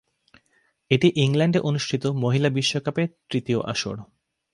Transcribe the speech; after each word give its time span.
এটি 0.91 1.07
ইংল্যান্ডে 1.15 1.59
অনুষ্ঠিত 1.59 2.03
মহিলা 2.23 2.49
বিশ্বকাপের 2.49 3.07
তৃতীয় 3.29 3.59
আসর। 3.63 3.95